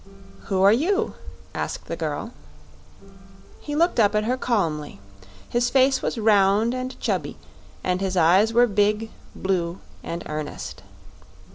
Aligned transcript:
"Who 0.45 0.63
are 0.63 0.73
you?" 0.73 1.13
asked 1.53 1.85
the 1.85 1.95
girl. 1.95 2.31
He 3.59 3.75
looked 3.75 3.99
up 3.99 4.15
at 4.15 4.23
her 4.23 4.35
calmly. 4.35 4.99
His 5.47 5.69
face 5.69 6.01
was 6.01 6.17
round 6.17 6.73
and 6.73 6.99
chubby 6.99 7.37
and 7.83 8.01
his 8.01 8.17
eyes 8.17 8.51
were 8.51 8.65
big, 8.65 9.11
blue 9.35 9.79
and 10.01 10.23
earnest. 10.25 10.81